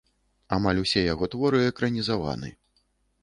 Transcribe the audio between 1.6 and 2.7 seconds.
экранізаваны.